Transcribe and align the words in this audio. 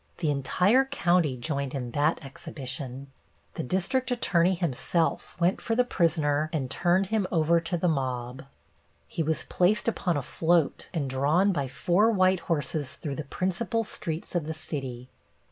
The 0.17 0.31
entire 0.31 0.85
county 0.85 1.37
joined 1.37 1.75
in 1.75 1.91
that 1.91 2.25
exhibition. 2.25 3.11
The 3.53 3.61
district 3.61 4.09
attorney 4.09 4.55
himself 4.55 5.39
went 5.39 5.61
for 5.61 5.75
the 5.75 5.83
prisoner 5.83 6.49
and 6.51 6.71
turned 6.71 7.05
him 7.13 7.27
over 7.31 7.61
to 7.61 7.77
the 7.77 7.87
mob. 7.87 8.45
He 9.07 9.21
was 9.21 9.43
placed 9.43 9.87
upon 9.87 10.17
a 10.17 10.23
float 10.23 10.89
and 10.91 11.07
drawn 11.07 11.51
by 11.51 11.67
four 11.67 12.09
white 12.09 12.39
horses 12.39 12.95
through 12.95 13.15
the 13.17 13.23
principal 13.25 13.83
streets 13.83 14.33
of 14.33 14.47
the 14.47 14.55
city. 14.55 15.07